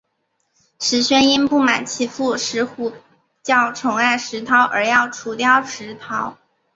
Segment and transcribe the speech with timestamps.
[0.79, 2.91] 石宣因不满其父石虎
[3.43, 6.39] 较宠爱石韬而要除掉石韬。